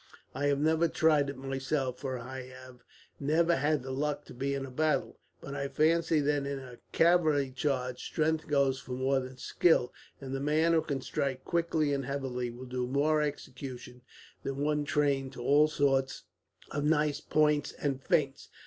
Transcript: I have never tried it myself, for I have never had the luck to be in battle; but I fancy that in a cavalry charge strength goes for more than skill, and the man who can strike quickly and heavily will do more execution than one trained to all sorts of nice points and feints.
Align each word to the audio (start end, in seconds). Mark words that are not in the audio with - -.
I 0.33 0.47
have 0.47 0.57
never 0.59 0.87
tried 0.87 1.29
it 1.29 1.37
myself, 1.37 1.99
for 1.99 2.17
I 2.17 2.47
have 2.47 2.79
never 3.19 3.57
had 3.57 3.83
the 3.83 3.91
luck 3.91 4.25
to 4.25 4.33
be 4.33 4.55
in 4.55 4.67
battle; 4.71 5.19
but 5.41 5.53
I 5.53 5.67
fancy 5.67 6.19
that 6.21 6.47
in 6.47 6.57
a 6.57 6.79
cavalry 6.91 7.51
charge 7.51 8.01
strength 8.03 8.47
goes 8.47 8.79
for 8.79 8.93
more 8.93 9.19
than 9.19 9.37
skill, 9.37 9.93
and 10.19 10.33
the 10.33 10.39
man 10.39 10.73
who 10.73 10.81
can 10.81 11.01
strike 11.01 11.45
quickly 11.45 11.93
and 11.93 12.03
heavily 12.05 12.49
will 12.49 12.65
do 12.65 12.87
more 12.87 13.21
execution 13.21 14.01
than 14.41 14.57
one 14.57 14.85
trained 14.85 15.33
to 15.33 15.43
all 15.43 15.67
sorts 15.67 16.23
of 16.71 16.83
nice 16.83 17.21
points 17.21 17.71
and 17.73 18.01
feints. 18.01 18.49